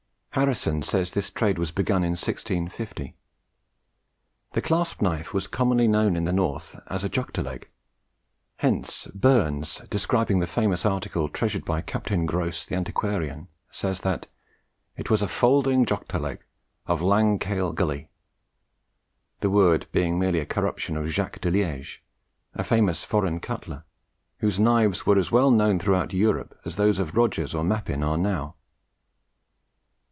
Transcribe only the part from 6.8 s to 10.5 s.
as a jocteleg. Hence Burns, describing the